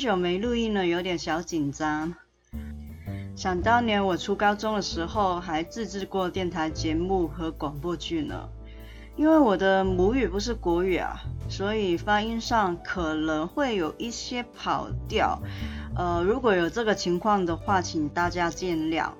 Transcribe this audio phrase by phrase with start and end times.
[0.00, 2.14] 久没录音了，有点小紧张。
[3.36, 8.48] 想当年我初高中的时候，还自制过电台节目和广播剧呢。
[9.16, 15.38] 因为我的母语不是国语啊，所以发音上可能会有一些跑调。
[15.94, 19.10] 呃，如果有这个情况的话，请大家见谅。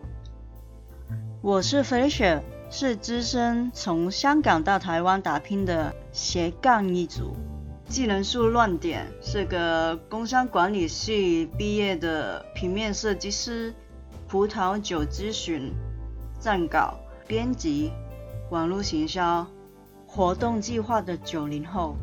[1.42, 7.36] 我是飞雪是资深从香港到台湾打拼的斜杠一族。
[7.90, 13.74] 技能树乱点是个工商管理系毕业的平面设计师，
[14.28, 15.72] 葡萄酒咨询、
[16.40, 16.94] 撰稿、
[17.26, 17.90] 编辑、
[18.50, 19.44] 网络行销、
[20.06, 21.96] 活动计划的九零后，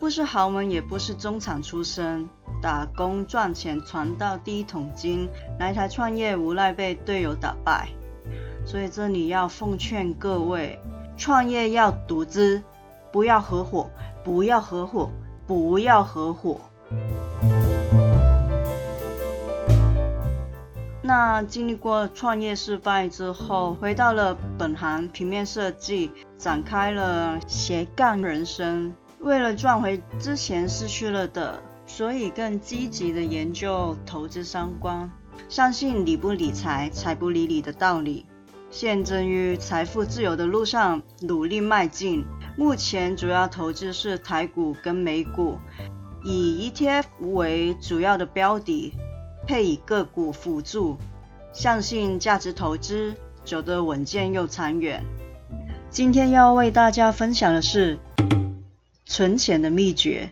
[0.00, 2.28] 不是豪门也不是中产出身，
[2.60, 5.28] 打工赚钱赚到第一桶金，
[5.60, 7.88] 来台创业无奈被队友打败，
[8.66, 10.76] 所以这里要奉劝各位，
[11.16, 12.60] 创业要独资，
[13.12, 13.88] 不要合伙。
[14.22, 15.10] 不要合伙，
[15.46, 16.60] 不要合伙。
[21.02, 28.92] 那经历过创业失败之后，回到了本行平面设计，展开了斜杠人生。
[29.18, 35.10] 为了赚回之前失去了的，所以更积极的研究投资相关。
[35.48, 38.26] 相信理不理财，财不理你的道理。
[38.70, 42.24] 现正于财富自由的路上努力迈进。
[42.56, 45.58] 目前主要投资是台股跟美股，
[46.24, 48.92] 以 ETF 为主要的标的，
[49.46, 50.98] 配以个股辅助，
[51.52, 55.02] 相信价值投资走得稳健又长远。
[55.88, 57.98] 今天要为大家分享的是
[59.06, 60.30] 存钱的秘诀，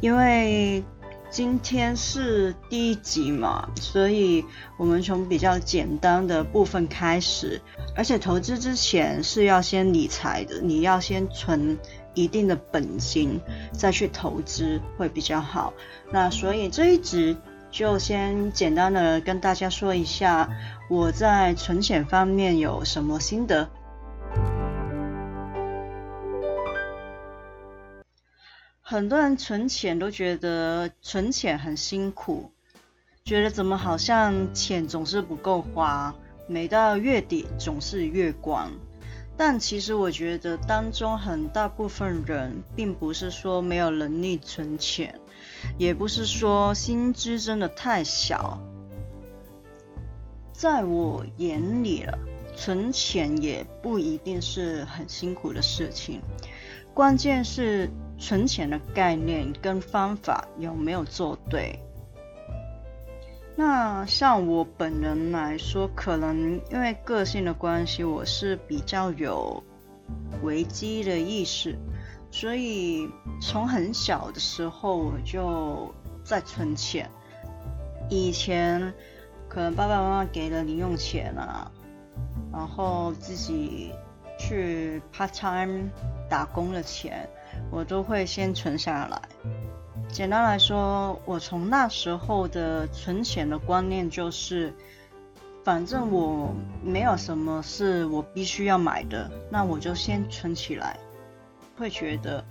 [0.00, 0.82] 因为。
[1.30, 4.44] 今天是第一集嘛，所以
[4.76, 7.60] 我们从比较简单的部分开始。
[7.94, 11.78] 而且投资之前是要先理财的，你要先存
[12.14, 13.40] 一定的本金，
[13.72, 15.72] 再去投资会比较好。
[16.10, 17.36] 那所以这一集
[17.70, 20.50] 就先简单的跟大家说一下
[20.88, 23.70] 我在存钱方面有什么心得。
[28.90, 32.50] 很多人存钱都觉得存钱很辛苦，
[33.24, 36.12] 觉得怎么好像钱总是不够花，
[36.48, 38.68] 每到月底总是月光。
[39.36, 45.20] 但其实我觉得当中很大部分人并不是说没有能力存钱，
[45.78, 48.60] 也不是说薪资真的太小。
[50.52, 52.18] 在我眼里了，
[52.56, 56.20] 存钱也不一定是很辛苦的事情，
[56.92, 57.88] 关键是。
[58.20, 61.76] 存钱的概念跟方法有没有做对？
[63.56, 69.62] 那像我本人来说，可能因为个性的关系，我是比较有
[70.42, 71.76] 危机的意识，
[72.30, 73.08] 所以
[73.40, 75.92] 从很小的时候我就
[76.22, 77.10] 在存钱。
[78.08, 78.92] 以前
[79.48, 81.70] 可能爸爸妈妈给了零用钱啊，
[82.52, 83.92] 然后自己
[84.38, 85.88] 去 part time
[86.28, 87.28] 打工的钱。
[87.70, 89.20] 我都会先存下来。
[90.08, 94.74] 简单来说，我从那时候的存钱的观念就是，
[95.62, 100.98] 反正我没有什么是我必须要买的，那我就先存起来。
[101.76, 102.44] 会觉得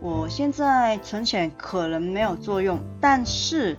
[0.00, 3.76] 我现在存钱可能没有作用，但是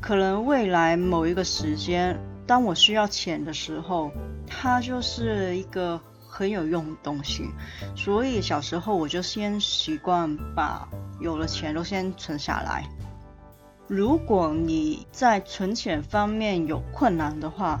[0.00, 4.10] 可能未来某一个时间，当我需要钱的时候，
[4.46, 6.00] 它就是一个。
[6.30, 7.50] 很有用的东西，
[7.96, 10.88] 所以小时候我就先习惯把
[11.18, 12.88] 有了钱都先存下来。
[13.88, 17.80] 如果你在存钱方面有困难的话，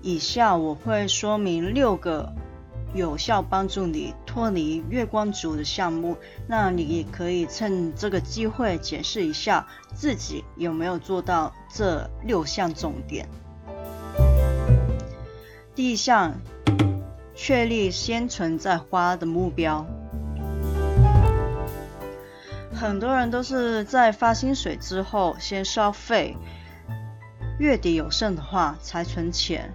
[0.00, 2.32] 以下我会说明六个
[2.94, 6.16] 有效帮助你脱离月光族的项目，
[6.48, 13.28] 那你也可以趁这个机会解释一下自己有没有做到这六项重点。
[15.74, 16.34] 第一项。
[17.34, 19.86] 确立先存再花的目标。
[22.72, 26.36] 很多人都是在发薪水之后先消费，
[27.58, 29.72] 月底有剩的话才存钱，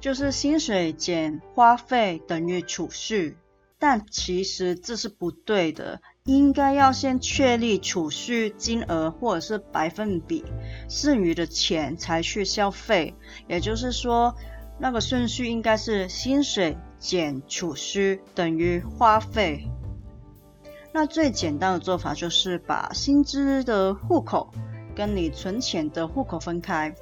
[0.00, 3.36] 就是薪水减花费等于储蓄。
[3.78, 10.44] 但其实这是不对的，应该要先确立储蓄金额或者是百分比，
[10.86, 13.14] 剩余的钱才去消费。
[13.48, 14.36] 也就是说，
[14.80, 19.68] 那个顺序应该是薪水减储蓄等于花费。
[20.92, 24.50] 那最简单的做法就是把薪资的户口
[24.96, 26.94] 跟你存钱的户口分开，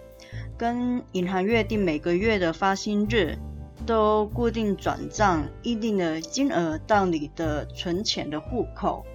[0.58, 3.38] 跟银行约定每个月的发薪日。
[3.86, 9.06] 都固定转账一定的金额到你的存钱的户口，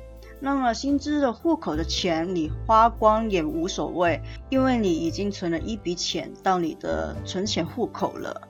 [0.45, 8.49] 那么薪资的户口的钱你花光也无所谓，因为你已经存了一笔钱到你的存钱户口了。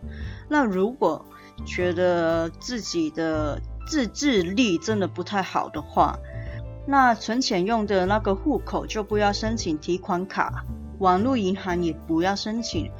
[0.50, 1.24] 那如果
[1.68, 6.18] 觉得自己的自制力真的不太好的话，
[6.88, 10.66] 那存钱用的那个户口就不要申请提款卡，
[10.98, 12.92] 网络银行也不要申请。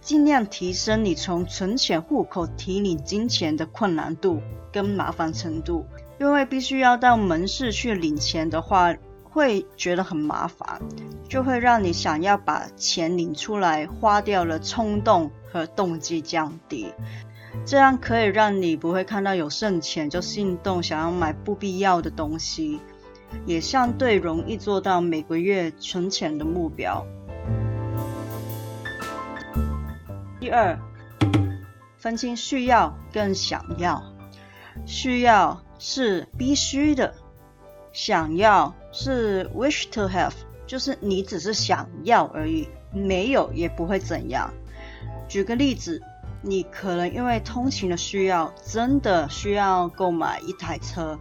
[0.00, 4.40] 尽量提升你从存钱户口提领金钱的困难度
[4.72, 5.84] 跟麻烦程度，
[6.20, 10.80] 因为必须要到门市去领钱的话，会觉得很麻烦，
[11.28, 16.92] 就会让你想要把钱领出来花掉了冲动和动机降低，
[17.66, 22.80] 这样可以让你不会看到有剩钱就心动想要买不必要的东西，
[23.44, 27.04] 也相对容易做到每个月存钱的目标。
[30.40, 30.78] 第二，
[31.96, 34.02] 分清需要跟想要。
[34.86, 37.12] 需要是必须的，
[37.92, 40.32] 想要是 wish to have，
[40.66, 44.48] 就是你只是想要而已，没有也不会怎样。
[45.28, 46.00] 举个例子，
[46.42, 51.18] 你可能因为通勤的需要，真的需要购买一台车，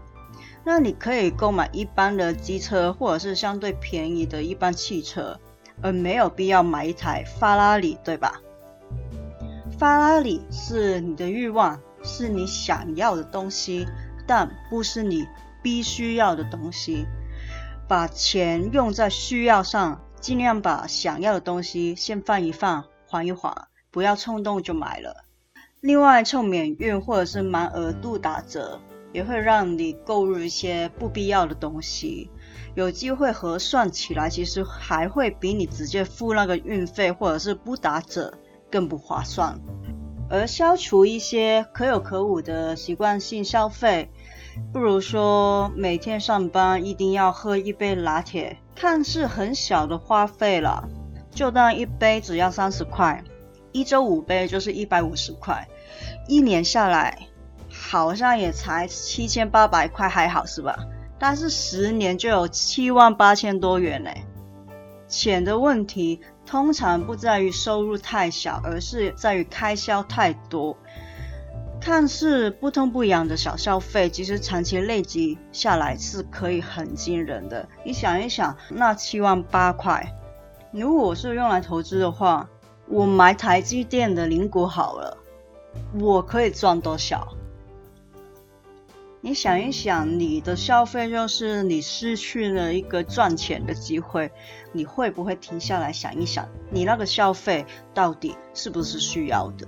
[0.64, 5.40] 那你可以购买一般的机车，或者是相对便宜的一般汽车，
[5.82, 8.40] 而没有必要买一台法拉利，对吧？
[9.78, 13.86] 法拉利是你的欲望，是你想要的东西，
[14.26, 15.28] 但不是你
[15.62, 17.06] 必须要的东西。
[17.88, 25.26] 把钱用在需要上，尽量把想要的东西先放一放，缓一缓，不要冲动就买了。
[25.80, 28.82] 另外，凑免运或者是满额度打折，
[29.14, 32.32] 也会让你购入一些不必要的东西。
[32.74, 38.34] 有机会核算起来，其实还会比你直接付那个运费或者是不打折。
[38.70, 39.60] 更不划算，
[40.30, 44.10] 而消除一些可有可无的习惯性消费，
[44.74, 50.88] 不如说每天上班一定要喝一杯拿铁，看似很小的花费了，
[51.32, 53.24] 就当一杯只要三十块，
[53.72, 55.68] 一周五杯就是一百五十块，
[56.28, 57.28] 一年下来
[57.72, 60.78] 好像也才七千八百块，还好是吧？
[61.20, 64.12] 但是十年就有七万八千多元呢。
[65.08, 70.76] 钱的问题通常不在于收入太小，而是在于开销太多。
[71.80, 77.68] 看似不痛不痒的小消费，其实长期累积下来是可以很惊人的。
[77.84, 80.12] 你想一想，那七万八块，
[80.72, 82.50] 如果是用来投资的话，
[82.88, 85.18] 我买台积电的零股好了，
[86.00, 87.37] 我可以赚多少？
[89.28, 94.32] 你想一想，你的消费就是你失去了一个赚钱的机会，
[94.72, 99.68] 你会不会停下来想一想，你那个消费到底是不是需要的？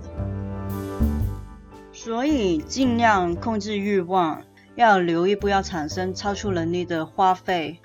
[1.92, 4.42] 所以尽量控制欲望，
[4.76, 7.78] 要留意不要产生超出能力的花费。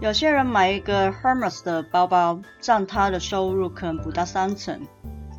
[0.00, 4.80] 有些人买一个 Hermes 的包包，占他的收入可能不到三成。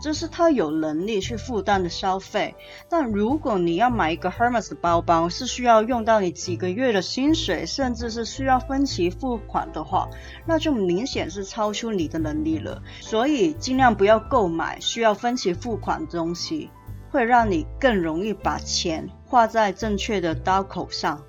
[0.02, 2.56] 这是他有能力去负担的消费，
[2.90, 10.10] 但如果你要买一个 Hermes 的包包，是需要用到你几个月的薪水，甚至是需要分期付款的话，
[10.48, 12.82] 那就明显是超出你的能力了。
[13.00, 16.72] 所以尽量不要购买需要分期付款的东西，
[17.12, 21.24] 会让你更容易把钱花在正确的刀口上。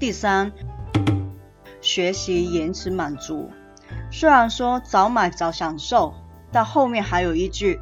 [0.00, 0.50] 第三，
[1.80, 3.48] 学习延迟满足。
[4.14, 6.12] 虽然说早买早享受，
[6.52, 7.80] 但后面还有一句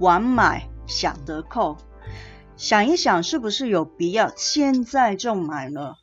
[0.00, 1.76] 晚买享得扣。
[2.56, 5.94] 想一想，是不是有必要现在就买呢？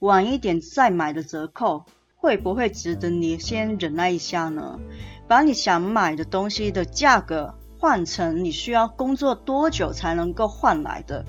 [0.00, 1.84] 晚一点再买的折扣，
[2.16, 4.80] 会不会值得你先忍耐一下呢？
[5.28, 11.24] 把你想买的东西的价格换成你需要工作多久才能够换来的，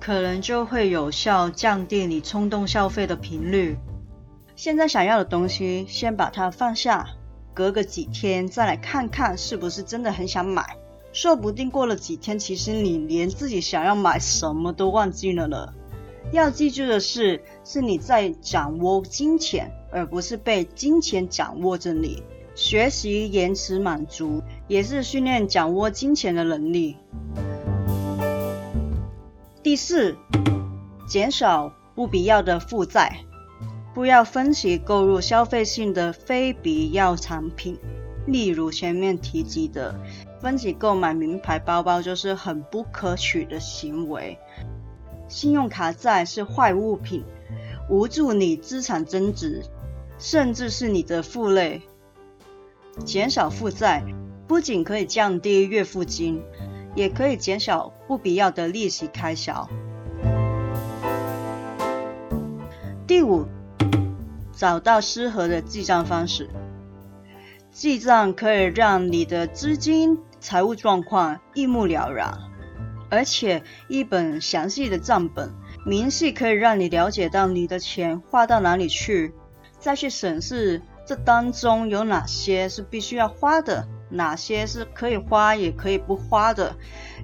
[0.00, 3.78] 可能就会有效降低你冲动消费的频率。
[4.54, 7.08] 现在想要的东西，先把它放下，
[7.54, 10.76] 隔个几天再来看看是不是真的很想买。
[11.12, 15.72] 说不定过了几天，其实你连自己想要买什么都忘记了呢。
[16.32, 22.22] 要记住的是，是你在掌握金钱，而不是被金钱掌握着你。
[22.54, 26.96] 学习延迟满足，也是训练掌握金钱的能力。
[29.62, 30.16] 第四，
[31.06, 33.20] 减少不必要的负债，
[33.94, 37.78] 不要分期购入消费性的非必要产品。
[38.26, 39.94] 例如前面提及的，
[40.40, 44.38] 分期购买名牌包包就是很不可取的行为。
[45.28, 47.24] 信用卡债是坏物品，
[47.90, 49.62] 无助你资产增值，
[50.18, 51.82] 甚至是你的负累。
[53.04, 54.04] 减少负债
[54.46, 56.42] 不仅可以降低月付金，
[56.94, 59.68] 也可以减少不必要的利息开销。
[63.06, 63.46] 第五，
[64.62, 66.48] 找到适合的记账方式。
[67.72, 72.32] 记账可以让你的资金、财务状况一目了然，
[73.10, 75.52] 而且一本详细的账本
[75.84, 79.34] 明细可以让你了解到你的钱花到哪里去，
[79.80, 86.76] 再去审视这当中有哪些是必须要花的，哪些是可以花也可以不花的，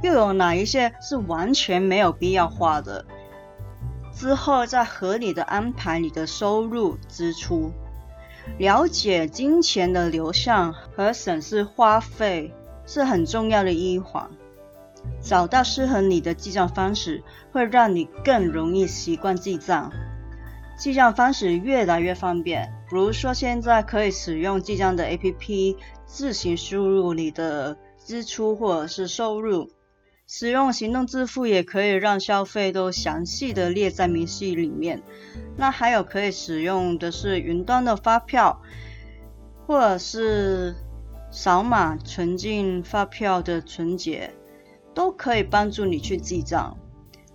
[0.03, 3.07] 又有哪一些是完全没有必要花的。
[4.19, 7.71] 之后再合理的安排你的收入支出。
[8.59, 12.53] 了解金钱的流向和审视花费
[12.85, 14.29] 是很重要的一环。
[15.23, 17.23] 找到适合你的记账方式，
[17.53, 19.93] 会让你更容易习惯记账。
[20.77, 29.71] 记账方式越来越方便，比如说现在可以使用记账的 APP，自行输入你的支出或者是收入。
[30.31, 35.03] 使用行动支付也可以让消费都详细的列在明细里面。
[35.57, 38.61] 那还有可以使用的是云端的发票，
[39.67, 40.77] 或者是
[41.31, 44.35] 扫码存进发票的存结，
[44.93, 46.77] 都可以帮助你去记账。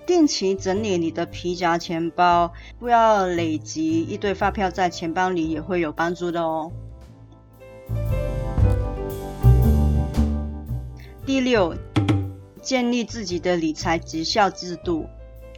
[0.06, 6.72] 定期整理你的皮夹钱包，不要累积一堆发票在钱包里，也会有帮助的哦。
[11.26, 11.76] 第六。
[12.64, 15.06] 建立自己的理财绩效制度，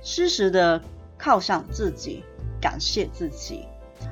[0.01, 0.81] 适时的
[1.19, 2.23] 犒赏自己，
[2.59, 3.65] 感谢自己，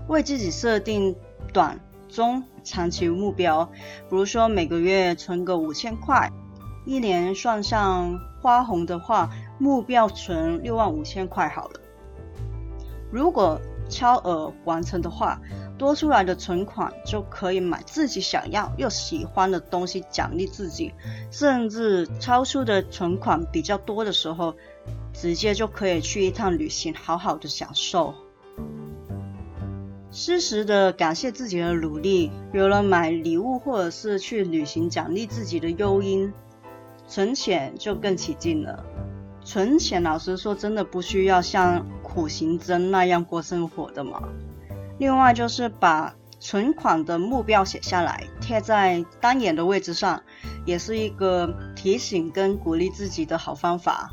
[0.08, 1.16] 为自己设定
[1.52, 3.66] 短、中、长期目标，
[4.10, 6.32] 比如说每个月存个五千块，
[6.86, 11.80] 一年算上花红的话，目标存六万五千块好了。
[13.12, 13.60] 如果
[13.90, 15.40] 超额完成的话，
[15.84, 20.94] 多出来的存款就可以买自己想要又喜欢的东西奖励自己，
[21.30, 24.56] 甚至超出的存款比较多的时候，
[25.12, 28.14] 直接就可以去一趟旅行，好好的享受。
[30.10, 36.32] 适时的感谢自己的努力，有了买礼物或者是去旅行奖励自己的诱因，
[37.10, 38.86] 存钱就更起劲了。
[39.44, 44.24] 存钱，老实说，真的不需要像苦行僧那样过生活的嘛。
[45.00, 50.22] 另外就是把存款的目标写下来，贴在单眼的位置上，
[50.66, 54.10] 也是一个提醒跟鼓励自己的好方法。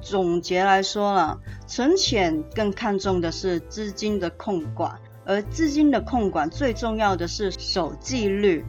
[0.00, 8.64] 总结来说了，存钱更看重的是资金的控管，而资金的控管最重要的是守纪律。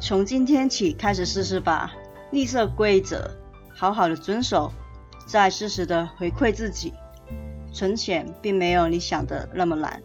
[0.00, 1.92] 从今天起开始试试吧，
[2.30, 3.30] 立设规则，
[3.74, 4.72] 好好的遵守，
[5.26, 6.92] 再适时的回馈自己。
[7.72, 10.02] 存钱并没有你想的那么难。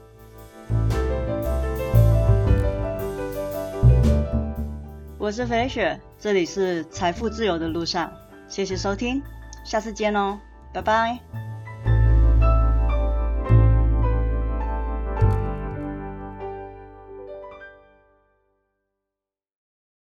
[5.28, 8.10] 我是飞雪，这里是财富自由的路上，
[8.48, 9.22] 谢谢收听，
[9.66, 10.40] 下次见哦，
[10.72, 11.20] 拜拜。